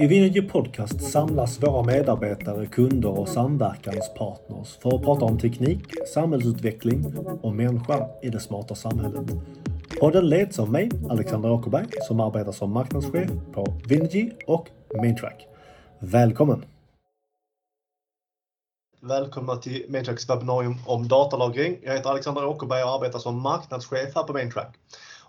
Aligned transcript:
I 0.00 0.06
Vinergy 0.06 0.42
Podcast 0.42 1.02
samlas 1.12 1.62
våra 1.62 1.82
medarbetare, 1.82 2.66
kunder 2.66 3.18
och 3.18 3.28
samverkanspartners 3.28 4.76
för 4.76 4.94
att 4.94 5.02
prata 5.02 5.24
om 5.24 5.38
teknik, 5.38 6.06
samhällsutveckling 6.14 7.16
och 7.42 7.54
människan 7.54 8.08
i 8.22 8.28
det 8.28 8.40
smarta 8.40 8.74
samhället. 8.74 9.30
Podden 10.00 10.28
leds 10.28 10.58
av 10.58 10.72
mig, 10.72 10.90
Alexander 11.10 11.50
Åkerberg, 11.50 11.86
som 12.08 12.20
arbetar 12.20 12.52
som 12.52 12.72
marknadschef 12.72 13.30
på 13.52 13.74
Vinergy 13.88 14.30
och 14.46 14.68
Maintrack. 15.02 15.46
Välkommen! 15.98 16.64
Välkomna 19.00 19.56
till 19.56 19.86
Maintracks 19.88 20.30
webbinarium 20.30 20.76
om 20.86 21.08
datalagring. 21.08 21.78
Jag 21.82 21.92
heter 21.92 22.10
Alexander 22.10 22.46
Åkerberg 22.46 22.82
och 22.82 22.90
arbetar 22.90 23.18
som 23.18 23.40
marknadschef 23.40 24.14
här 24.14 24.22
på 24.22 24.32
Maintrack. 24.32 24.78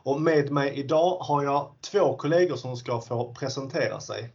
Och 0.04 0.21
med 0.21 0.51
mig 0.51 0.79
idag 0.79 1.17
har 1.17 1.43
jag 1.43 1.75
två 1.81 2.17
kollegor 2.17 2.55
som 2.55 2.77
ska 2.77 3.02
få 3.02 3.33
presentera 3.33 4.02
sig. 4.02 4.34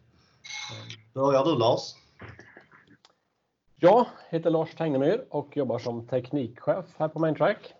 Börjar 1.14 1.44
du 1.44 1.58
Lars? 1.58 1.94
Jag 3.76 4.06
heter 4.28 4.50
Lars 4.50 4.74
Tegnemyr 4.74 5.26
och 5.30 5.56
jobbar 5.56 5.78
som 5.78 6.06
teknikchef 6.06 6.86
här 6.96 7.08
på 7.08 7.18
Maintrack. 7.18 7.74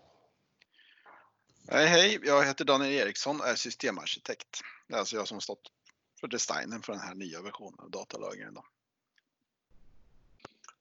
Hej, 1.71 1.87
hej, 1.87 2.19
jag 2.23 2.45
heter 2.45 2.65
Daniel 2.65 2.93
Eriksson 2.93 3.39
och 3.39 3.47
är 3.47 3.55
systemarkitekt. 3.55 4.61
Det 4.87 4.93
är 4.93 4.99
alltså 4.99 5.15
jag 5.15 5.27
som 5.27 5.35
har 5.35 5.41
stått 5.41 5.71
för 6.19 6.27
designen 6.27 6.81
för 6.81 6.93
den 6.93 7.01
här 7.01 7.15
nya 7.15 7.41
versionen 7.41 7.79
av 7.79 7.91
datalagringen. 7.91 8.53
Då. 8.53 8.63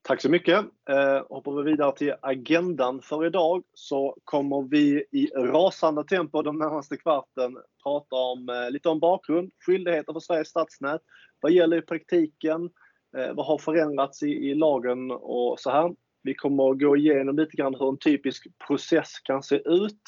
Tack 0.09 0.23
så 0.23 0.31
mycket. 0.31 0.59
Eh, 0.91 1.23
hoppar 1.29 1.63
vi 1.63 1.71
vidare 1.71 1.97
till 1.97 2.15
agendan 2.21 3.03
för 3.03 3.27
idag 3.27 3.63
så 3.75 4.17
kommer 4.25 4.69
vi 4.71 5.05
i 5.13 5.27
rasande 5.37 6.05
tempo 6.05 6.43
den 6.43 6.59
närmaste 6.59 6.97
kvarten 6.97 7.59
prata 7.83 8.17
om 8.17 8.49
eh, 8.49 8.71
lite 8.71 8.89
om 8.89 9.01
bakgrund, 9.01 9.51
skyldigheter 9.67 10.13
för 10.13 10.21
Sveriges 10.21 10.49
stadsnät, 10.49 11.01
vad 11.41 11.53
gäller 11.53 11.77
i 11.77 11.83
praktiken, 11.83 12.71
eh, 13.17 13.35
vad 13.35 13.47
har 13.47 13.59
förändrats 13.59 14.23
i, 14.23 14.27
i 14.27 14.55
lagen 14.55 15.11
och 15.11 15.61
så 15.61 15.71
här. 15.71 15.95
Vi 16.23 16.35
kommer 16.35 16.71
att 16.71 16.81
gå 16.81 16.97
igenom 16.97 17.37
lite 17.37 17.57
grann 17.57 17.75
hur 17.75 17.89
en 17.89 17.99
typisk 17.99 18.47
process 18.67 19.21
kan 19.25 19.43
se 19.43 19.57
ut 19.57 20.03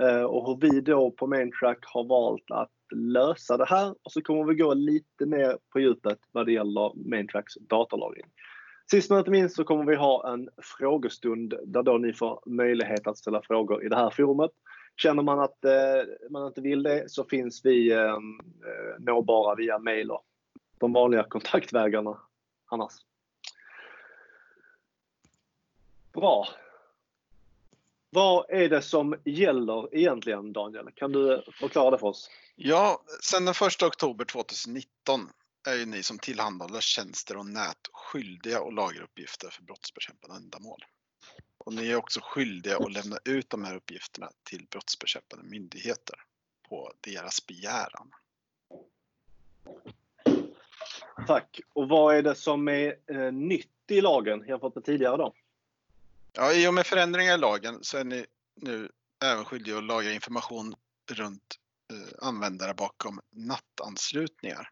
eh, 0.00 0.22
och 0.22 0.46
hur 0.46 0.70
vi 0.70 0.80
då 0.80 1.10
på 1.10 1.26
Maintrack 1.26 1.78
har 1.82 2.04
valt 2.04 2.50
att 2.50 2.70
lösa 2.96 3.56
det 3.56 3.66
här 3.68 3.94
och 4.02 4.12
så 4.12 4.22
kommer 4.22 4.44
vi 4.44 4.54
gå 4.54 4.74
lite 4.74 5.26
mer 5.26 5.58
på 5.72 5.80
djupet 5.80 6.18
vad 6.32 6.46
det 6.46 6.52
gäller 6.52 7.08
Maintracks 7.10 7.54
datalagring. 7.54 8.26
Sist 8.90 9.10
men 9.10 9.18
inte 9.18 9.30
minst 9.30 9.56
så 9.56 9.64
kommer 9.64 9.84
vi 9.84 9.96
ha 9.96 10.32
en 10.32 10.48
frågestund 10.62 11.54
där 11.64 11.82
då 11.82 11.98
ni 11.98 12.12
får 12.12 12.42
möjlighet 12.46 13.06
att 13.06 13.18
ställa 13.18 13.42
frågor 13.42 13.84
i 13.84 13.88
det 13.88 13.96
här 13.96 14.10
forumet. 14.10 14.50
Känner 14.96 15.22
man 15.22 15.40
att 15.40 15.64
eh, 15.64 16.30
man 16.30 16.46
inte 16.46 16.60
vill 16.60 16.82
det 16.82 17.10
så 17.10 17.24
finns 17.24 17.64
vi 17.64 17.92
ehm, 17.92 18.40
eh, 18.40 19.04
nåbara 19.04 19.54
via 19.54 19.78
mail 19.78 20.10
och 20.10 20.24
de 20.78 20.92
vanliga 20.92 21.22
kontaktvägarna 21.22 22.18
annars. 22.66 22.92
Bra. 26.12 26.46
Vad 28.10 28.50
är 28.50 28.68
det 28.68 28.82
som 28.82 29.16
gäller 29.24 29.94
egentligen 29.94 30.52
Daniel? 30.52 30.90
Kan 30.94 31.12
du 31.12 31.42
förklara 31.60 31.90
det 31.90 31.98
för 31.98 32.06
oss? 32.06 32.30
Ja, 32.56 33.02
sedan 33.22 33.44
den 33.44 33.54
1 33.68 33.82
oktober 33.82 34.24
2019 34.24 35.20
är 35.64 35.74
ju 35.74 35.86
ni 35.86 36.02
som 36.02 36.18
tillhandahåller 36.18 36.80
tjänster 36.80 37.36
och 37.36 37.46
nät 37.46 37.88
skyldiga 37.92 38.60
att 38.60 38.74
lagra 38.74 39.04
uppgifter 39.04 39.50
för 39.50 39.62
brottsbekämpande 39.62 40.36
ändamål. 40.36 40.84
Och 41.58 41.74
ni 41.74 41.88
är 41.90 41.96
också 41.96 42.20
skyldiga 42.22 42.76
att 42.76 42.92
lämna 42.92 43.18
ut 43.24 43.50
de 43.50 43.64
här 43.64 43.76
uppgifterna 43.76 44.30
till 44.42 44.66
brottsbekämpande 44.70 45.44
myndigheter 45.44 46.16
på 46.68 46.92
deras 47.00 47.46
begäran. 47.46 48.10
Tack. 51.26 51.60
Och 51.72 51.88
vad 51.88 52.16
är 52.16 52.22
det 52.22 52.34
som 52.34 52.68
är 52.68 52.96
eh, 53.06 53.32
nytt 53.32 53.68
i 53.88 54.00
lagen 54.00 54.44
jämfört 54.48 54.74
med 54.74 54.84
tidigare 54.84 55.16
då? 55.16 55.34
Ja, 56.32 56.52
I 56.52 56.68
och 56.68 56.74
med 56.74 56.86
förändringar 56.86 57.34
i 57.34 57.38
lagen 57.38 57.78
så 57.82 57.98
är 57.98 58.04
ni 58.04 58.26
nu 58.54 58.90
även 59.24 59.44
skyldiga 59.44 59.78
att 59.78 59.84
lagra 59.84 60.12
information 60.12 60.74
runt 61.10 61.58
eh, 61.92 62.28
användare 62.28 62.74
bakom 62.74 63.20
nattanslutningar. 63.30 64.70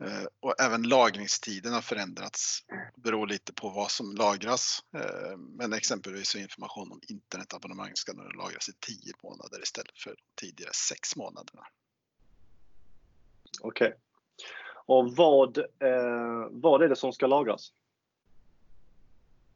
Eh, 0.00 0.24
och 0.40 0.60
även 0.60 0.82
lagringstiden 0.82 1.72
har 1.72 1.80
förändrats. 1.80 2.64
Det 2.94 3.00
beror 3.00 3.26
lite 3.26 3.52
på 3.52 3.68
vad 3.68 3.90
som 3.90 4.14
lagras. 4.14 4.84
Eh, 4.94 5.36
men 5.36 5.72
exempelvis 5.72 6.36
information 6.36 6.92
om 6.92 7.00
internetabonnemang 7.08 7.90
ska 7.94 8.12
nu 8.12 8.22
lagras 8.22 8.68
i 8.68 8.72
10 8.72 9.12
månader 9.22 9.62
istället 9.62 9.98
för 9.98 10.14
tidigare 10.34 10.72
6 10.72 11.16
månaderna. 11.16 11.62
Okej. 13.60 13.88
Okay. 13.88 13.98
Och 14.86 15.16
vad, 15.16 15.58
eh, 15.58 16.48
vad 16.50 16.82
är 16.82 16.88
det 16.88 16.96
som 16.96 17.12
ska 17.12 17.26
lagras? 17.26 17.72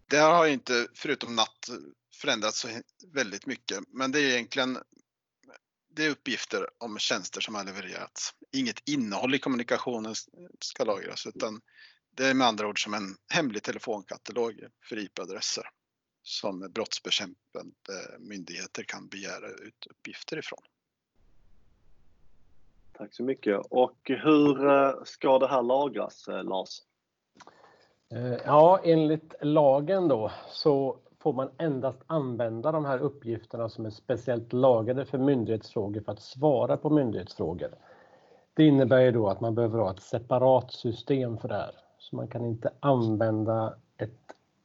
Det 0.07 0.19
har 0.19 0.47
inte, 0.47 0.87
förutom 0.95 1.37
natt, 1.37 1.71
förändrats 2.15 2.59
så 2.61 2.69
väldigt 3.13 3.47
mycket. 3.47 3.79
Men 3.89 4.13
det 4.13 4.21
är 4.21 4.33
egentligen 4.33 4.79
det 5.97 6.07
är 6.07 6.11
uppgifter 6.11 6.69
om 6.79 6.99
tjänster 6.99 7.41
som 7.41 7.55
har 7.55 7.65
levererats. 7.65 8.35
Inget 8.53 8.89
innehåll 8.89 9.35
i 9.35 9.39
kommunikationen 9.39 10.15
ska 10.61 10.85
lagras 10.85 11.27
utan 11.27 11.61
det 12.11 12.27
är 12.27 12.35
med 12.35 12.47
andra 12.47 12.69
ord 12.69 12.85
som 12.85 12.95
en 12.95 13.17
hemlig 13.33 13.63
telefonkatalog 13.63 14.55
för 14.89 14.99
IP-adresser 14.99 15.65
som 16.23 16.71
brottsbekämpande 16.75 18.19
myndigheter 18.19 18.83
kan 18.83 19.09
begära 19.09 19.49
ut 19.49 19.87
uppgifter 19.91 20.39
ifrån. 20.39 20.63
Tack 22.93 23.15
så 23.15 23.23
mycket. 23.23 23.61
Och 23.71 23.99
hur 24.05 24.69
eh, 24.69 25.05
ska 25.05 25.39
det 25.39 25.49
här 25.49 25.63
lagras, 25.63 26.29
eh, 26.29 26.45
Lars? 26.45 26.83
Eh, 28.11 28.35
ja, 28.45 28.81
enligt 28.85 29.35
lagen 29.41 30.09
då 30.09 30.33
så 30.51 30.99
får 31.25 31.33
man 31.33 31.51
endast 31.59 31.99
använda 32.07 32.73
de 32.73 32.85
här 32.85 32.99
uppgifterna 32.99 33.69
som 33.69 33.87
är 33.87 33.91
speciellt 33.91 34.53
lagrade 34.53 35.05
för 35.05 35.19
myndighetsfrågor 35.19 36.01
för 36.01 36.13
att 36.13 36.21
svara 36.21 36.77
på 36.77 36.91
myndighetsfrågor. 36.91 37.69
Det 38.55 38.65
innebär 38.65 39.01
ju 39.01 39.11
då 39.11 39.29
att 39.29 39.41
man 39.41 39.55
behöver 39.55 39.79
ha 39.79 39.91
ett 39.91 40.03
separat 40.03 40.73
system 40.73 41.39
för 41.39 41.49
det 41.49 41.55
här. 41.55 41.75
Så 41.99 42.17
man 42.17 42.29
kan 42.29 42.45
inte 42.45 42.71
använda 42.81 43.75
ett 43.97 44.21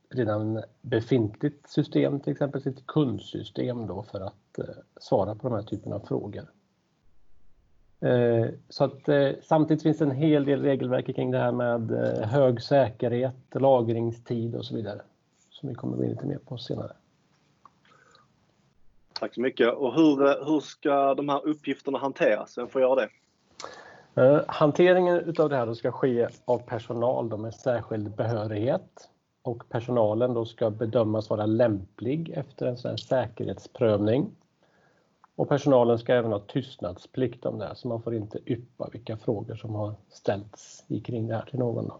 redan 0.09 0.63
befintligt 0.81 1.69
system, 1.69 2.19
till 2.19 2.31
exempel 2.31 2.61
sitt 2.61 2.87
kundsystem 2.87 3.87
då 3.87 4.03
för 4.03 4.21
att 4.21 4.59
eh, 4.59 4.65
svara 4.99 5.35
på 5.35 5.49
de 5.49 5.55
här 5.55 5.63
typen 5.63 5.93
av 5.93 5.99
frågor. 5.99 6.45
Eh, 7.99 8.47
så 8.69 8.83
att 8.83 9.09
eh, 9.09 9.29
samtidigt 9.41 9.83
finns 9.83 9.97
det 9.97 10.05
en 10.05 10.11
hel 10.11 10.45
del 10.45 10.61
regelverk 10.61 11.15
kring 11.15 11.31
det 11.31 11.39
här 11.39 11.51
med 11.51 11.91
hög 12.25 12.61
säkerhet, 12.61 13.35
lagringstid 13.51 14.55
och 14.55 14.65
så 14.65 14.75
vidare 14.75 15.01
som 15.59 15.69
vi 15.69 15.75
kommer 15.75 15.97
gå 15.97 16.03
in 16.03 16.09
lite 16.09 16.25
mer 16.25 16.37
på 16.37 16.57
senare. 16.57 16.91
Tack 19.13 19.33
så 19.33 19.41
mycket. 19.41 19.73
Och 19.73 19.93
hur, 19.93 20.45
hur 20.45 20.59
ska 20.59 21.13
de 21.15 21.29
här 21.29 21.47
uppgifterna 21.47 21.97
hanteras? 21.97 22.57
Vem 22.57 22.67
får 22.67 22.81
göra 22.81 22.95
det? 22.95 23.09
Uh, 24.21 24.41
hanteringen 24.47 25.35
av 25.39 25.49
det 25.49 25.55
här 25.55 25.73
ska 25.73 25.91
ske 25.91 26.27
av 26.45 26.57
personal 26.57 27.37
med 27.37 27.53
särskild 27.53 28.15
behörighet 28.15 29.09
och 29.41 29.69
personalen 29.69 30.33
då 30.33 30.45
ska 30.45 30.69
bedömas 30.69 31.29
vara 31.29 31.45
lämplig 31.45 32.29
efter 32.29 32.65
en 32.65 32.77
sån 32.77 32.97
säkerhetsprövning. 32.97 34.31
Och 35.35 35.49
personalen 35.49 35.99
ska 35.99 36.13
även 36.13 36.31
ha 36.31 36.39
tystnadsplikt 36.39 37.45
om 37.45 37.59
det, 37.59 37.75
så 37.75 37.87
man 37.87 38.01
får 38.01 38.15
inte 38.15 38.39
yppa 38.45 38.89
vilka 38.91 39.17
frågor 39.17 39.55
som 39.55 39.75
har 39.75 39.95
ställts 40.09 40.85
kring 41.03 41.27
det 41.27 41.35
här 41.35 41.45
till 41.45 41.59
någon. 41.59 41.91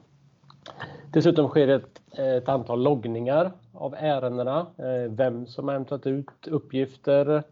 Dessutom 1.12 1.48
sker 1.48 1.68
ett, 1.68 1.99
Eh, 2.12 2.36
ett 2.36 2.50
antal 2.50 2.84
loggningar 2.84 3.52
av 3.74 3.96
ärendena, 3.98 4.68
eh, 4.78 5.12
vem 5.12 5.48
som 5.48 5.68
har 5.68 5.76
hämtat 5.76 6.08
ut 6.08 6.48
uppgifter. 6.48 7.44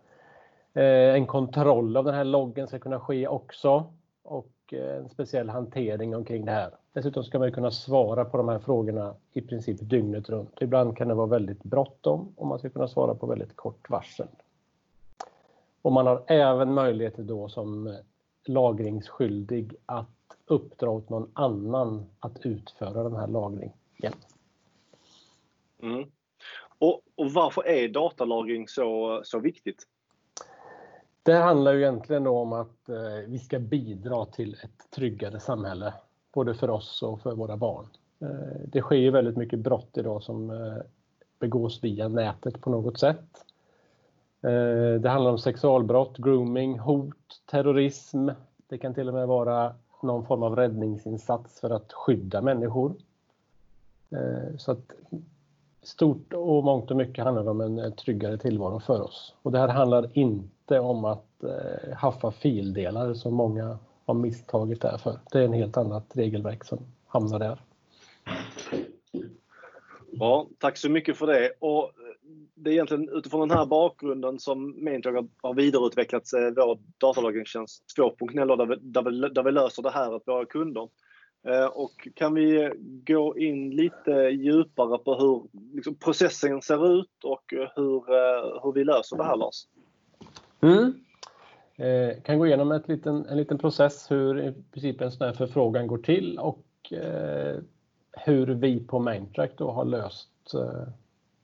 Eh, 0.73 1.15
en 1.15 1.25
kontroll 1.25 1.97
av 1.97 2.05
den 2.05 2.13
här 2.13 2.23
loggen 2.23 2.67
ska 2.67 2.79
kunna 2.79 2.99
ske 2.99 3.27
också 3.27 3.83
och 4.23 4.51
en 4.71 5.09
speciell 5.09 5.49
hantering 5.49 6.15
omkring 6.15 6.45
det 6.45 6.51
här. 6.51 6.71
Dessutom 6.93 7.23
ska 7.23 7.39
man 7.39 7.51
kunna 7.51 7.71
svara 7.71 8.25
på 8.25 8.37
de 8.37 8.49
här 8.49 8.59
frågorna 8.59 9.13
i 9.33 9.41
princip 9.41 9.77
dygnet 9.81 10.29
runt. 10.29 10.61
Ibland 10.61 10.97
kan 10.97 11.07
det 11.07 11.13
vara 11.13 11.27
väldigt 11.27 11.63
bråttom 11.63 12.33
och 12.35 12.47
man 12.47 12.59
ska 12.59 12.69
kunna 12.69 12.87
svara 12.87 13.15
på 13.15 13.25
väldigt 13.25 13.55
kort 13.55 13.89
varsel. 13.89 14.27
Och 15.81 15.91
man 15.91 16.07
har 16.07 16.23
även 16.27 16.73
möjligheter 16.73 17.23
då 17.23 17.49
som 17.49 17.95
lagringsskyldig 18.45 19.75
att 19.85 20.07
uppdra 20.45 20.89
åt 20.89 21.09
någon 21.09 21.29
annan 21.33 22.05
att 22.19 22.45
utföra 22.45 23.03
den 23.03 23.15
här 23.15 23.27
lagringen. 23.27 23.73
Mm. 25.81 26.09
Och, 26.79 27.01
och, 27.15 27.31
varför 27.31 27.67
är 27.67 27.87
datalagring 27.87 28.67
så, 28.67 29.21
så 29.23 29.39
viktigt? 29.39 29.87
Det 31.23 31.33
handlar 31.33 31.73
ju 31.73 31.81
egentligen 31.81 32.27
om 32.27 32.53
att 32.53 32.89
eh, 32.89 33.27
vi 33.27 33.39
ska 33.39 33.59
bidra 33.59 34.25
till 34.25 34.53
ett 34.53 34.91
tryggare 34.91 35.39
samhälle, 35.39 35.93
både 36.33 36.55
för 36.55 36.69
oss 36.69 37.03
och 37.03 37.21
för 37.21 37.35
våra 37.35 37.57
barn. 37.57 37.87
Eh, 38.19 38.61
det 38.65 38.81
sker 38.81 38.95
ju 38.95 39.11
väldigt 39.11 39.37
mycket 39.37 39.59
brott 39.59 39.97
idag 39.97 40.23
som 40.23 40.49
eh, 40.49 40.77
begås 41.39 41.83
via 41.83 42.07
nätet 42.07 42.61
på 42.61 42.69
något 42.69 42.99
sätt. 42.99 43.45
Eh, 44.41 45.01
det 45.01 45.09
handlar 45.09 45.31
om 45.31 45.39
sexualbrott, 45.39 46.17
grooming, 46.17 46.79
hot, 46.79 47.41
terrorism. 47.45 48.29
Det 48.67 48.77
kan 48.77 48.93
till 48.93 49.07
och 49.07 49.13
med 49.13 49.27
vara 49.27 49.75
någon 50.01 50.25
form 50.25 50.43
av 50.43 50.55
räddningsinsats 50.55 51.59
för 51.59 51.69
att 51.69 51.93
skydda 51.93 52.41
människor. 52.41 52.95
Eh, 54.09 54.57
så 54.57 54.71
att 54.71 54.91
stort 55.87 56.33
och 56.33 56.63
mångt 56.63 56.91
och 56.91 56.97
mycket 56.97 57.23
handlar 57.23 57.49
om 57.49 57.61
en 57.61 57.95
tryggare 57.95 58.37
tillvaro 58.37 58.79
för 58.79 59.01
oss. 59.01 59.33
Och 59.41 59.51
det 59.51 59.59
här 59.59 59.67
handlar 59.67 60.17
inte 60.17 60.79
om 60.79 61.05
att 61.05 61.43
eh, 61.43 61.97
haffa 61.97 62.31
fildelar 62.31 63.13
som 63.13 63.33
många 63.33 63.77
har 64.05 64.13
misstagit 64.13 64.81
därför. 64.81 65.19
Det 65.31 65.39
är 65.39 65.43
en 65.43 65.53
helt 65.53 65.77
annat 65.77 66.05
regelverk 66.13 66.63
som 66.63 66.79
hamnar 67.07 67.39
där. 67.39 67.59
Ja, 70.11 70.47
tack 70.59 70.77
så 70.77 70.89
mycket 70.89 71.17
för 71.17 71.27
det. 71.27 71.51
Och 71.59 71.83
eh, 71.83 71.89
det 72.55 72.69
är 72.69 72.73
egentligen 72.73 73.09
utifrån 73.09 73.47
den 73.47 73.57
här 73.57 73.65
bakgrunden 73.65 74.39
som 74.39 74.83
Maintrack 74.83 75.25
har 75.41 75.53
vidareutvecklat 75.53 76.33
eh, 76.33 76.65
vår 76.65 76.79
datalagringstjänst 76.97 77.83
2.0 77.97 79.31
där 79.33 79.43
vi 79.43 79.51
löser 79.51 79.83
det 79.83 79.91
här 79.91 80.13
åt 80.13 80.27
våra 80.27 80.45
kunder. 80.45 80.89
Eh, 81.47 81.65
och 81.65 82.07
kan 82.13 82.33
vi 82.33 82.71
gå 83.05 83.37
in 83.37 83.69
lite 83.69 84.11
djupare 84.11 84.97
på 84.97 85.15
hur 85.15 85.61
liksom 85.75 85.95
processen 85.95 86.61
ser 86.61 86.99
ut 86.99 87.23
och 87.23 87.53
eh, 87.53 87.61
eh, 87.61 88.63
hur 88.63 88.73
vi 88.73 88.83
löser 88.83 89.17
det 89.17 89.23
här, 89.23 89.35
Lars? 89.37 89.67
Mm. 90.61 90.93
Kan 92.23 92.39
gå 92.39 92.47
igenom 92.47 92.71
en 92.71 93.37
liten 93.37 93.57
process 93.57 94.11
hur 94.11 94.39
i 94.39 94.53
princip 94.71 95.01
en 95.01 95.11
sån 95.11 95.27
här 95.27 95.33
förfrågan 95.33 95.87
går 95.87 95.97
till 95.97 96.39
och 96.39 96.93
hur 98.11 98.47
vi 98.47 98.79
på 98.79 98.99
Maintrack 98.99 99.51
då 99.57 99.71
har 99.71 99.85
löst 99.85 100.53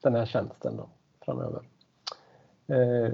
den 0.02 0.16
här 0.16 0.26
tjänsten 0.26 0.78
då 0.78 0.90
framöver. 1.26 1.62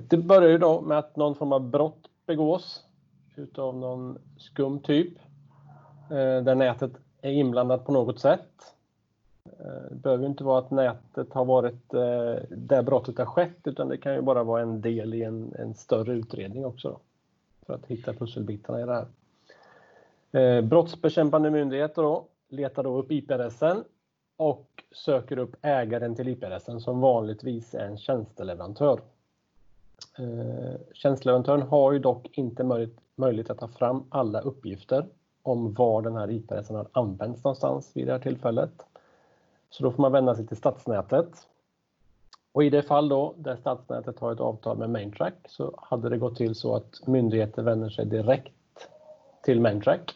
Det 0.09 0.17
börjar 0.17 0.49
ju 0.49 0.57
då 0.57 0.81
med 0.81 0.97
att 0.97 1.15
någon 1.15 1.35
form 1.35 1.53
av 1.53 1.69
brott 1.69 2.09
begås 2.25 2.83
utav 3.35 3.75
någon 3.75 4.17
skum 4.37 4.79
typ, 4.79 5.13
Eh, 6.09 6.43
där 6.43 6.55
nätet 6.55 6.91
är 7.21 7.31
inblandat 7.31 7.85
på 7.85 7.91
något 7.91 8.19
sätt. 8.19 8.75
Eh, 9.45 9.89
det 9.89 9.95
behöver 9.95 10.25
inte 10.25 10.43
vara 10.43 10.59
att 10.59 10.71
nätet 10.71 11.33
har 11.33 11.45
varit 11.45 11.93
eh, 11.93 12.35
där 12.49 12.81
brottet 12.81 13.17
har 13.17 13.25
skett, 13.25 13.59
utan 13.63 13.87
det 13.89 13.97
kan 13.97 14.13
ju 14.13 14.21
bara 14.21 14.43
vara 14.43 14.61
en 14.61 14.81
del 14.81 15.13
i 15.13 15.23
en 15.23 15.73
större 15.75 16.13
utredning 16.13 16.65
också 16.65 16.89
då 16.89 16.99
för 17.65 17.73
att 17.73 17.85
hitta 17.85 18.13
pusselbitarna 18.13 18.81
i 18.81 18.85
det 18.85 18.93
här. 18.93 19.07
Brottsbekämpande 20.61 21.51
myndigheter 21.51 22.01
då 22.01 22.25
letar 22.49 22.83
då 22.83 22.97
upp 22.97 23.11
IP-adressen 23.11 23.83
och 24.37 24.83
söker 24.91 25.37
upp 25.37 25.55
ägaren 25.61 26.15
till 26.15 26.27
IP-adressen 26.27 26.81
som 26.81 26.99
vanligtvis 26.99 27.73
är 27.73 27.85
en 27.85 27.97
tjänsteleverantör. 27.97 29.01
Tjänsteleverantören 30.93 31.61
har 31.61 31.91
ju 31.91 31.99
dock 31.99 32.37
inte 32.37 32.89
möjlighet 33.15 33.49
att 33.49 33.57
ta 33.57 33.67
fram 33.67 34.03
alla 34.09 34.41
uppgifter 34.41 35.05
om 35.49 35.73
var 35.73 36.01
den 36.01 36.15
här 36.15 36.31
IP-adressen 36.31 36.75
har 36.75 36.87
använts 36.91 37.43
någonstans 37.43 37.91
vid 37.95 38.07
det 38.07 38.11
här 38.11 38.19
tillfället. 38.19 38.71
Så 39.69 39.83
då 39.83 39.91
får 39.91 40.01
man 40.01 40.11
vända 40.11 40.35
sig 40.35 40.47
till 40.47 40.57
stadsnätet. 40.57 41.47
I 42.61 42.69
det 42.69 42.81
fall 42.81 43.09
då 43.09 43.33
där 43.37 43.55
stadsnätet 43.55 44.19
har 44.19 44.31
ett 44.31 44.39
avtal 44.39 44.77
med 44.77 44.89
Maintrack 44.89 45.33
så 45.47 45.73
hade 45.77 46.09
det 46.09 46.17
gått 46.17 46.35
till 46.35 46.55
så 46.55 46.75
att 46.75 47.07
myndigheter 47.07 47.61
vänder 47.61 47.89
sig 47.89 48.05
direkt 48.05 48.53
till 49.43 49.61
Maintrack 49.61 50.15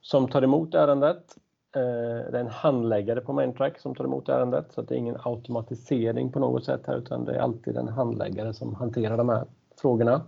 som 0.00 0.28
tar 0.28 0.42
emot 0.42 0.74
ärendet. 0.74 1.36
Eh, 1.74 2.30
det 2.30 2.38
är 2.38 2.40
en 2.40 2.48
handläggare 2.48 3.20
på 3.20 3.32
Maintrack 3.32 3.78
som 3.78 3.94
tar 3.94 4.04
emot 4.04 4.28
ärendet, 4.28 4.72
så 4.72 4.82
det 4.82 4.94
är 4.94 4.98
ingen 4.98 5.18
automatisering 5.24 6.32
på 6.32 6.38
något 6.38 6.64
sätt 6.64 6.86
här, 6.86 6.96
utan 6.96 7.24
det 7.24 7.34
är 7.34 7.40
alltid 7.40 7.76
en 7.76 7.88
handläggare 7.88 8.54
som 8.54 8.74
hanterar 8.74 9.16
de 9.16 9.28
här 9.28 9.44
frågorna. 9.80 10.22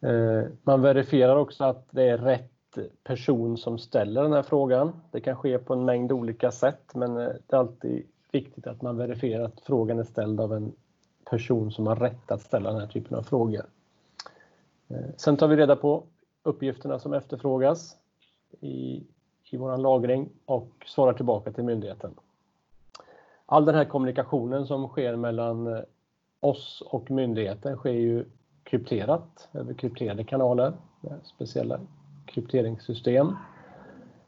Eh, 0.00 0.42
man 0.62 0.82
verifierar 0.82 1.36
också 1.36 1.64
att 1.64 1.86
det 1.90 2.08
är 2.08 2.18
rätt 2.18 2.52
person 3.02 3.56
som 3.56 3.78
ställer 3.78 4.22
den 4.22 4.32
här 4.32 4.42
frågan. 4.42 4.92
Det 5.10 5.20
kan 5.20 5.36
ske 5.36 5.58
på 5.58 5.74
en 5.74 5.84
mängd 5.84 6.12
olika 6.12 6.50
sätt, 6.50 6.94
men 6.94 7.16
eh, 7.16 7.28
det 7.46 7.56
är 7.56 7.58
alltid 7.58 8.06
viktigt 8.32 8.66
att 8.66 8.82
man 8.82 8.96
verifierar 8.96 9.44
att 9.44 9.60
frågan 9.60 9.98
är 9.98 10.04
ställd 10.04 10.40
av 10.40 10.52
en 10.52 10.72
person 11.30 11.72
som 11.72 11.86
har 11.86 11.96
rätt 11.96 12.30
att 12.30 12.42
ställa 12.42 12.70
den 12.70 12.80
här 12.80 12.86
typen 12.86 13.18
av 13.18 13.22
frågor. 13.22 13.66
Eh, 14.88 14.96
sen 15.16 15.36
tar 15.36 15.48
vi 15.48 15.56
reda 15.56 15.76
på 15.76 16.02
uppgifterna 16.42 16.98
som 16.98 17.12
efterfrågas 17.12 17.96
i 18.60 19.06
vår 19.52 19.76
lagring 19.76 20.28
och 20.44 20.70
svarar 20.86 21.12
tillbaka 21.12 21.52
till 21.52 21.64
myndigheten. 21.64 22.14
All 23.46 23.64
den 23.64 23.74
här 23.74 23.84
kommunikationen 23.84 24.66
som 24.66 24.88
sker 24.88 25.16
mellan 25.16 25.66
eh, 25.66 25.80
oss 26.40 26.82
och 26.86 27.10
myndigheten 27.10 27.76
sker 27.76 27.90
ju 27.90 28.24
krypterat 28.62 29.48
över 29.52 29.74
krypterade 29.74 30.24
kanaler 30.24 30.72
med 31.00 31.20
speciella 31.24 31.80
krypteringssystem. 32.30 33.36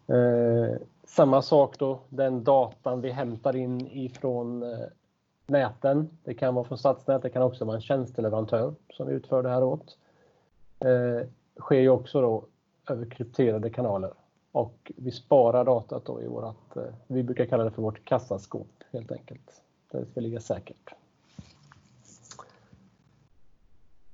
Eh, 0.06 0.76
samma 1.04 1.42
sak 1.42 1.78
då, 1.78 2.00
den 2.08 2.44
datan 2.44 3.00
vi 3.00 3.10
hämtar 3.10 3.56
in 3.56 3.86
ifrån 3.86 4.62
eh, 4.62 4.78
näten. 5.46 6.08
Det 6.24 6.34
kan 6.34 6.54
vara 6.54 6.64
från 6.64 6.78
stadsnät, 6.78 7.22
det 7.22 7.30
kan 7.30 7.42
också 7.42 7.64
vara 7.64 7.76
en 7.76 7.82
tjänsteleverantör 7.82 8.74
som 8.92 9.08
utför 9.08 9.42
det 9.42 9.48
här 9.48 9.62
åt. 9.64 9.98
Eh, 10.78 11.28
sker 11.60 11.80
ju 11.80 11.88
också 11.88 12.20
då 12.20 12.44
över 12.90 13.06
krypterade 13.06 13.70
kanaler 13.70 14.12
och 14.52 14.92
vi 14.96 15.10
sparar 15.10 15.64
datat 15.64 16.04
då 16.04 16.22
i 16.22 16.26
vårt, 16.26 16.76
vi 17.06 17.22
brukar 17.22 17.46
kalla 17.46 17.64
det 17.64 17.70
för 17.70 17.82
vårt 17.82 18.04
kassaskåp 18.04 18.68
helt 18.92 19.12
enkelt. 19.12 19.62
Där 19.90 20.00
det 20.00 20.06
ska 20.06 20.20
ligga 20.20 20.40
säkert. 20.40 20.94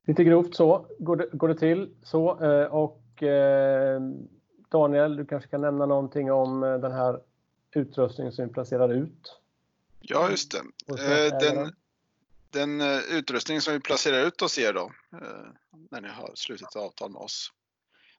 Lite 0.05 0.25
grovt 0.25 0.55
så 0.55 0.85
går 0.99 1.49
det 1.49 1.55
till 1.55 1.91
så 2.03 2.29
och 2.71 3.01
Daniel, 4.69 5.17
du 5.17 5.27
kanske 5.27 5.51
kan 5.51 5.61
nämna 5.61 5.87
någonting 5.87 6.33
om 6.33 6.61
den 6.61 6.93
här 6.93 7.21
utrustningen 7.75 8.33
som 8.33 8.47
vi 8.47 8.53
placerar 8.53 8.89
ut? 8.89 9.41
Ja, 10.01 10.31
just 10.31 10.53
det. 10.53 10.63
Den 12.51 12.81
utrustning 13.11 13.61
som 13.61 13.73
vi 13.73 13.81
placerar 13.81 14.27
ut 14.27 14.41
hos 14.41 14.59
er 14.59 14.73
då, 14.73 14.93
när 15.91 16.01
ni 16.01 16.09
har 16.09 16.33
slutit 16.35 16.77
avtal 16.77 17.11
med 17.11 17.21
oss, 17.21 17.53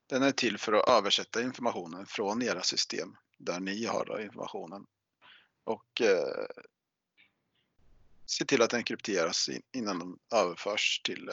den 0.08 0.24
är 0.24 0.32
till 0.32 0.58
för 0.58 0.74
att 0.74 0.90
översätta 0.90 1.42
informationen 1.42 2.06
från 2.06 2.42
era 2.42 2.62
system 2.62 3.16
där 3.38 3.60
ni 3.60 3.86
har 3.86 4.22
informationen 4.22 4.86
och 5.64 6.02
se 8.26 8.46
till 8.46 8.62
att 8.62 8.70
den 8.70 8.84
krypteras 8.84 9.50
innan 9.72 10.00
den 10.00 10.18
överförs 10.36 11.02
till 11.04 11.30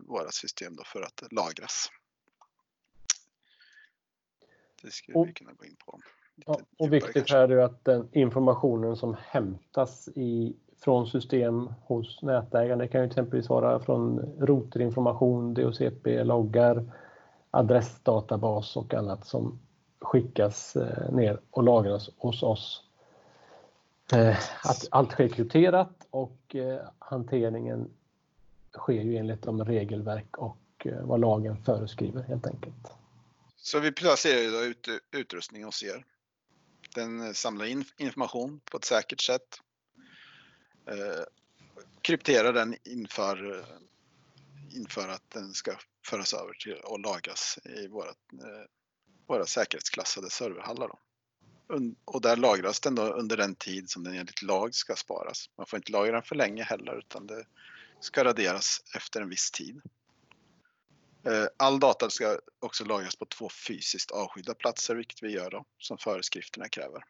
våra 0.00 0.30
system 0.30 0.76
för 0.86 1.02
att 1.02 1.32
lagras. 1.32 1.88
Det 4.82 4.90
skulle 4.90 5.24
vi 5.26 5.32
kunna 5.32 5.52
gå 5.52 5.64
in 5.64 5.76
på. 5.86 6.00
Viktigt 6.88 7.30
här 7.30 7.48
är 7.48 7.58
att 7.58 7.84
den 7.84 8.08
informationen 8.12 8.96
som 8.96 9.16
hämtas 9.20 10.08
från 10.84 11.06
system 11.06 11.74
hos 11.82 12.22
nätägaren, 12.22 12.78
det 12.78 12.88
kan 12.88 13.00
ju 13.00 13.06
exempelvis 13.06 13.48
vara 13.48 13.80
från 13.80 14.18
routerinformation, 14.40 15.54
DHCP-loggar, 15.54 16.92
adressdatabas 17.50 18.76
och 18.76 18.94
annat 18.94 19.26
som 19.26 19.60
skickas 20.00 20.76
ner 21.12 21.40
och 21.50 21.62
lagras 21.62 22.10
hos 22.16 22.42
oss. 22.42 22.84
Att 24.64 24.88
allt 24.90 25.10
sker 25.10 25.28
krypterat 25.28 26.06
och 26.10 26.56
hanteringen 26.98 27.90
sker 28.78 29.02
ju 29.02 29.16
enligt 29.16 29.42
de 29.42 29.64
regelverk 29.64 30.38
och 30.38 30.58
eh, 30.84 31.06
vad 31.06 31.20
lagen 31.20 31.64
föreskriver 31.64 32.22
helt 32.22 32.46
enkelt. 32.46 32.92
Vi 33.82 33.92
placerar 33.92 34.52
då 34.52 34.64
ut 34.64 34.88
utrustning 35.10 35.64
hos 35.64 35.82
er. 35.82 36.04
Den 36.94 37.26
eh, 37.26 37.32
samlar 37.32 37.64
in 37.64 37.84
information 37.96 38.60
på 38.70 38.76
ett 38.76 38.84
säkert 38.84 39.20
sätt. 39.20 39.60
Eh, 40.86 41.24
krypterar 42.02 42.52
den 42.52 42.76
inför 42.84 43.64
att 45.08 45.30
den 45.30 45.52
ska 45.52 45.72
föras 46.06 46.34
över 46.34 46.52
till 46.52 46.80
och 46.84 47.00
lagras 47.00 47.58
i 47.64 47.88
våra 49.26 49.46
säkerhetsklassade 49.46 50.30
serverhallar 50.30 50.88
då. 50.88 50.98
Där 52.20 52.36
lagras 52.36 52.80
den 52.80 52.94
då 52.94 53.02
under 53.02 53.36
den 53.36 53.54
tid 53.54 53.90
som 53.90 54.04
den 54.04 54.14
enligt 54.14 54.42
lag 54.42 54.74
ska 54.74 54.96
sparas. 54.96 55.50
Man 55.56 55.66
får 55.66 55.76
inte 55.76 55.92
lagra 55.92 56.12
den 56.12 56.22
för 56.22 56.34
länge 56.34 56.62
heller, 56.62 56.98
utan 56.98 57.26
det 57.26 57.44
ska 58.04 58.24
raderas 58.24 58.78
efter 58.94 59.20
en 59.20 59.28
viss 59.28 59.50
tid. 59.50 59.80
Eh, 61.26 61.46
all 61.56 61.80
data 61.80 62.10
ska 62.10 62.38
också 62.58 62.84
lagras 62.84 63.16
på 63.16 63.26
två 63.26 63.48
fysiskt 63.48 64.10
avskilda 64.10 64.54
platser, 64.54 64.94
vilket 64.94 65.22
vi 65.22 65.32
gör 65.32 65.50
då 65.50 65.64
som 65.78 65.98
föreskrifterna 65.98 66.68
kräver. 66.68 67.04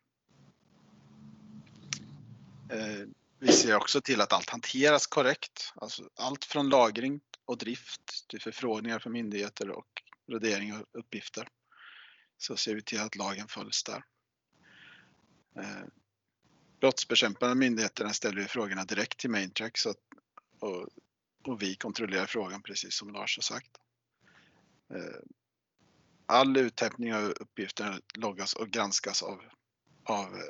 Eh, 2.72 3.06
vi 3.38 3.52
ser 3.52 3.76
också 3.76 4.00
till 4.00 4.20
att 4.20 4.32
allt 4.32 4.50
hanteras 4.50 5.06
korrekt, 5.06 5.72
alltså 5.74 6.08
allt 6.14 6.44
från 6.44 6.68
lagring 6.68 7.20
och 7.44 7.58
drift 7.58 8.28
till 8.28 8.40
förfrågningar 8.40 8.98
från 8.98 9.12
myndigheter 9.12 9.70
och 9.70 9.88
radering 10.32 10.74
av 10.74 10.86
uppgifter. 10.92 11.48
Så 12.38 12.56
Ser 12.56 12.74
vi 12.74 12.82
till 12.82 13.00
att 13.00 13.16
lagen 13.16 13.48
följs 13.48 13.84
där. 13.84 14.04
Eh, 15.58 15.84
brottsbekämpande 16.80 17.54
myndigheterna 17.54 18.12
ställer 18.12 18.40
ju 18.40 18.46
frågorna 18.46 18.84
direkt 18.84 19.18
till 19.18 19.30
Maintrack 19.30 19.78
och 20.64 21.62
vi 21.62 21.74
kontrollerar 21.74 22.26
frågan 22.26 22.62
precis 22.62 22.94
som 22.94 23.12
Lars 23.12 23.38
har 23.38 23.42
sagt. 23.42 23.70
Eh, 24.94 25.20
all 26.26 26.56
uthämtning 26.56 27.14
av 27.14 27.24
uppgifter 27.24 28.00
loggas 28.14 28.54
och 28.54 28.68
granskas 28.68 29.22
av, 29.22 29.42
av 30.04 30.42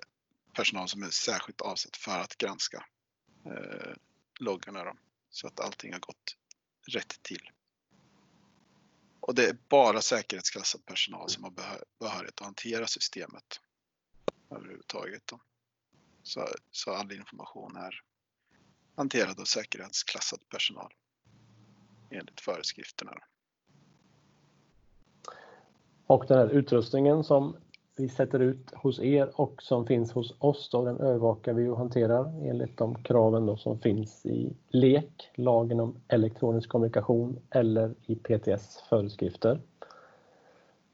personal 0.53 0.89
som 0.89 1.03
är 1.03 1.11
särskilt 1.11 1.61
avsatt 1.61 1.97
för 1.97 2.21
att 2.21 2.39
granska 2.39 2.87
eh, 3.47 3.93
loggarna. 4.41 4.85
Då, 4.85 4.97
så 5.31 5.47
att 5.47 5.61
allting 5.61 5.93
har 5.93 6.01
gått 6.01 6.37
rätt 6.87 7.23
till. 7.23 7.51
Och 9.21 9.35
det 9.35 9.49
är 9.49 9.57
bara 9.69 10.01
säkerhetsklassad 10.01 10.87
personal 10.87 11.31
som 11.31 11.45
har 11.45 11.51
behörighet 11.99 12.41
att 12.41 12.47
hantera 12.47 12.87
systemet 12.87 13.61
överhuvudtaget. 14.51 15.27
Då. 15.27 15.41
Så, 16.23 16.49
så 16.71 16.91
all 16.91 17.13
information 17.13 17.77
är 17.77 18.01
hanterad 18.95 19.41
av 19.41 19.45
säkerhetsklassad 19.45 20.39
personal 20.49 20.93
enligt 22.11 22.41
föreskrifterna. 22.41 23.13
Och 26.07 26.25
den 26.29 26.39
här 26.39 26.49
utrustningen 26.49 27.25
som 27.25 27.57
vi 27.97 28.09
sätter 28.09 28.41
ut 28.41 28.71
hos 28.75 29.01
er 29.01 29.41
och 29.41 29.63
som 29.63 29.87
finns 29.87 30.13
hos 30.13 30.35
oss, 30.39 30.69
då, 30.71 30.85
den 30.85 31.01
övervakar 31.01 31.53
vi 31.53 31.69
och 31.69 31.79
hanterar 31.79 32.49
enligt 32.49 32.77
de 32.77 33.03
kraven 33.03 33.47
då 33.47 33.57
som 33.57 33.79
finns 33.79 34.27
i 34.27 34.57
LEK, 34.69 35.31
lagen 35.35 35.81
om 35.81 35.97
elektronisk 36.09 36.69
kommunikation, 36.69 37.41
eller 37.51 37.95
i 38.07 38.15
PTS 38.15 38.83
föreskrifter. 38.89 39.61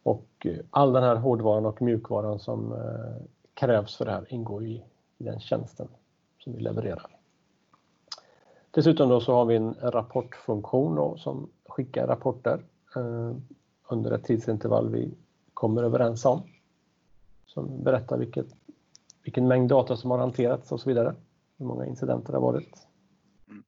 Och 0.02 0.28
eh, 0.44 0.56
all 0.70 0.92
den 0.92 1.02
här 1.02 1.16
hårdvaran 1.16 1.66
och 1.66 1.82
mjukvaran 1.82 2.38
som 2.38 2.72
eh, 2.72 3.26
krävs 3.54 3.96
för 3.96 4.04
det 4.04 4.10
här 4.10 4.26
ingår 4.28 4.64
i 4.64 4.84
den 5.18 5.40
tjänsten 5.40 5.88
som 6.38 6.52
vi 6.52 6.60
levererar. 6.60 7.19
Dessutom 8.70 9.08
då 9.08 9.20
så 9.20 9.34
har 9.34 9.44
vi 9.44 9.56
en 9.56 9.74
rapportfunktion 9.74 10.96
då 10.96 11.16
som 11.16 11.50
skickar 11.68 12.06
rapporter 12.06 12.64
eh, 12.96 13.36
under 13.88 14.10
ett 14.12 14.24
tidsintervall 14.24 14.92
vi 14.92 15.14
kommer 15.54 15.82
överens 15.82 16.24
om. 16.24 16.42
Som 17.46 17.84
berättar 17.84 18.18
vilket, 18.18 18.46
vilken 19.22 19.48
mängd 19.48 19.68
data 19.68 19.96
som 19.96 20.10
har 20.10 20.18
hanterats 20.18 20.72
och 20.72 20.80
så 20.80 20.88
vidare. 20.88 21.14
Hur 21.58 21.66
många 21.66 21.86
incidenter 21.86 22.32
det 22.32 22.38
har 22.38 22.52
varit. 22.52 22.86
Mm. 23.48 23.64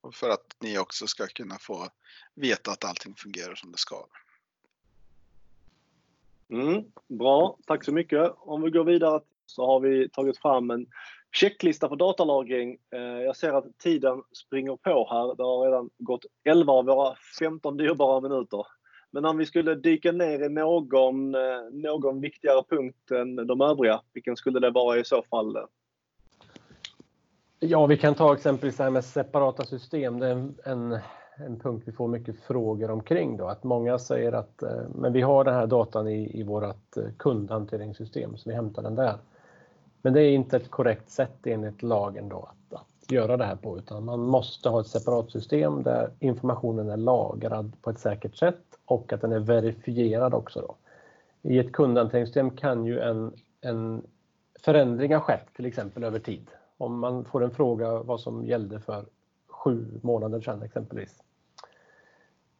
Och 0.00 0.14
för 0.14 0.30
att 0.30 0.56
ni 0.60 0.78
också 0.78 1.06
ska 1.06 1.26
kunna 1.26 1.54
få 1.60 1.88
veta 2.34 2.70
att 2.70 2.84
allting 2.84 3.14
fungerar 3.14 3.54
som 3.54 3.72
det 3.72 3.78
ska. 3.78 4.06
Mm, 6.48 6.84
bra, 7.08 7.58
tack 7.66 7.84
så 7.84 7.92
mycket. 7.92 8.32
Om 8.38 8.62
vi 8.62 8.70
går 8.70 8.84
vidare 8.84 9.20
så 9.46 9.66
har 9.66 9.80
vi 9.80 10.08
tagit 10.08 10.38
fram 10.38 10.70
en 10.70 10.86
checklista 11.36 11.88
för 11.88 11.96
datalagring. 11.96 12.78
Eh, 12.94 13.00
jag 13.00 13.36
ser 13.36 13.52
att 13.52 13.78
tiden 13.78 14.22
springer 14.32 14.76
på 14.76 15.08
här. 15.10 15.36
Det 15.36 15.42
har 15.42 15.64
redan 15.64 15.90
gått 15.98 16.24
11 16.44 16.72
av 16.72 16.84
våra 16.84 17.14
15 17.38 17.76
dyrbara 17.76 18.20
minuter. 18.20 18.66
Men 19.10 19.24
om 19.24 19.36
vi 19.36 19.46
skulle 19.46 19.74
dyka 19.74 20.12
ner 20.12 20.44
i 20.44 20.48
någon, 20.48 21.34
eh, 21.34 21.40
någon 21.72 22.20
viktigare 22.20 22.62
punkt 22.68 23.10
än 23.10 23.36
de 23.36 23.60
övriga, 23.60 24.00
vilken 24.12 24.36
skulle 24.36 24.60
det 24.60 24.70
vara 24.70 24.98
i 24.98 25.04
så 25.04 25.22
fall? 25.30 25.56
Ja, 27.60 27.86
vi 27.86 27.96
kan 27.96 28.14
ta 28.14 28.34
exempelvis 28.34 28.76
det 28.76 28.82
här 28.82 28.90
med 28.90 29.04
separata 29.04 29.64
system. 29.64 30.18
Det 30.18 30.26
är 30.26 30.32
en, 30.32 30.54
en, 30.64 30.98
en 31.46 31.58
punkt 31.60 31.82
vi 31.86 31.92
får 31.92 32.08
mycket 32.08 32.40
frågor 32.40 32.90
omkring. 32.90 33.36
Då. 33.36 33.46
Att 33.46 33.64
många 33.64 33.98
säger 33.98 34.32
att 34.32 34.62
eh, 34.62 34.82
men 34.94 35.12
vi 35.12 35.20
har 35.20 35.44
den 35.44 35.54
här 35.54 35.66
datan 35.66 36.08
i, 36.08 36.40
i 36.40 36.42
vårt 36.42 36.96
kundhanteringssystem, 37.16 38.36
så 38.36 38.50
vi 38.50 38.54
hämtar 38.54 38.82
den 38.82 38.94
där. 38.94 39.16
Men 40.06 40.12
det 40.12 40.22
är 40.22 40.30
inte 40.30 40.56
ett 40.56 40.70
korrekt 40.70 41.10
sätt 41.10 41.46
enligt 41.46 41.82
lagen 41.82 42.28
då 42.28 42.38
att, 42.38 42.80
att 42.80 43.12
göra 43.12 43.36
det 43.36 43.44
här 43.44 43.56
på 43.56 43.78
utan 43.78 44.04
man 44.04 44.20
måste 44.20 44.68
ha 44.68 44.80
ett 44.80 44.86
separat 44.86 45.30
system 45.30 45.82
där 45.82 46.10
informationen 46.20 46.90
är 46.90 46.96
lagrad 46.96 47.72
på 47.82 47.90
ett 47.90 47.98
säkert 47.98 48.36
sätt 48.36 48.64
och 48.84 49.12
att 49.12 49.20
den 49.20 49.32
är 49.32 49.38
verifierad 49.38 50.34
också. 50.34 50.60
Då. 50.60 50.76
I 51.50 51.58
ett 51.58 51.72
kundhanteringssystem 51.72 52.50
kan 52.50 52.84
ju 52.84 53.00
en, 53.00 53.32
en 53.60 54.06
förändring 54.60 55.14
ha 55.14 55.20
skett 55.20 55.46
till 55.56 55.66
exempel 55.66 56.04
över 56.04 56.18
tid. 56.18 56.50
Om 56.78 56.98
man 56.98 57.24
får 57.24 57.44
en 57.44 57.50
fråga 57.50 58.02
vad 58.02 58.20
som 58.20 58.44
gällde 58.44 58.80
för 58.80 59.04
sju 59.48 60.00
månader 60.02 60.40
sedan 60.40 60.62
exempelvis 60.62 61.22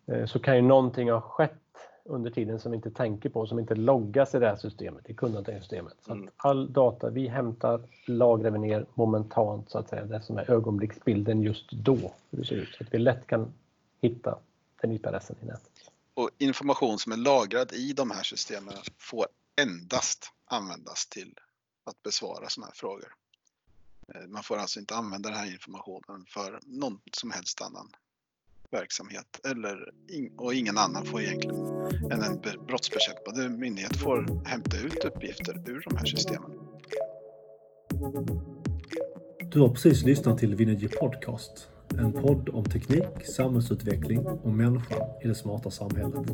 eh, 0.06 0.26
så 0.26 0.38
kan 0.38 0.56
ju 0.56 0.62
någonting 0.62 1.10
ha 1.10 1.20
skett 1.20 1.65
under 2.08 2.30
tiden 2.30 2.60
som 2.60 2.70
vi 2.70 2.76
inte 2.76 2.90
tänker 2.90 3.28
på, 3.28 3.46
som 3.46 3.58
inte 3.58 3.74
loggas 3.74 4.34
i 4.34 4.38
det 4.38 4.48
här 4.48 4.56
systemet, 4.56 5.10
i 5.10 5.14
kundhanteringssystemet. 5.14 5.94
Så 6.06 6.12
att 6.12 6.18
mm. 6.18 6.30
all 6.36 6.72
data 6.72 7.10
vi 7.10 7.28
hämtar 7.28 7.88
lagrar 8.06 8.50
vi 8.50 8.58
ner 8.58 8.86
momentant, 8.94 9.70
så 9.70 9.78
att 9.78 9.88
säga, 9.88 10.04
det 10.04 10.22
som 10.22 10.38
är 10.38 10.50
ögonblicksbilden 10.50 11.42
just 11.42 11.72
då, 11.72 12.14
hur 12.30 12.38
det 12.38 12.44
ser 12.44 12.54
ut, 12.54 12.74
så 12.78 12.84
att 12.84 12.94
vi 12.94 12.98
lätt 12.98 13.26
kan 13.26 13.52
hitta 14.00 14.38
den 14.80 14.92
IP-adressen 14.92 15.36
i 15.42 15.46
nätet. 15.46 15.72
Och 16.14 16.30
information 16.38 16.98
som 16.98 17.12
är 17.12 17.16
lagrad 17.16 17.72
i 17.72 17.92
de 17.92 18.10
här 18.10 18.22
systemen 18.22 18.74
får 18.98 19.26
endast 19.60 20.32
användas 20.44 21.06
till 21.06 21.38
att 21.84 22.02
besvara 22.02 22.48
sådana 22.48 22.66
här 22.66 22.74
frågor. 22.74 23.14
Eh, 24.14 24.26
man 24.28 24.42
får 24.42 24.56
alltså 24.56 24.80
inte 24.80 24.94
använda 24.94 25.28
den 25.28 25.38
här 25.38 25.52
informationen 25.52 26.24
för 26.28 26.60
någon 26.62 27.00
som 27.12 27.30
helst 27.30 27.60
annan 27.62 27.90
verksamhet 28.70 29.40
eller, 29.48 29.76
och 30.38 30.54
ingen 30.54 30.78
annan 30.78 31.04
får 31.04 31.20
egentligen 31.20 31.56
än 32.12 32.22
en 32.22 32.40
brottsbekämpande 32.66 33.48
myndighet 33.48 33.96
får 33.96 34.44
hämta 34.44 34.76
ut 34.76 35.04
uppgifter 35.04 35.70
ur 35.70 35.84
de 35.88 35.96
här 35.96 36.04
systemen. 36.04 36.50
Du 39.52 39.60
har 39.60 39.68
precis 39.68 40.04
lyssnat 40.04 40.38
till 40.38 40.54
Vinergy 40.54 40.88
Podcast, 40.88 41.68
en 41.98 42.12
podd 42.12 42.48
om 42.48 42.64
teknik, 42.64 43.26
samhällsutveckling 43.36 44.26
och 44.26 44.52
människan 44.52 45.00
i 45.24 45.28
det 45.28 45.34
smarta 45.34 45.70
samhället. 45.70 46.28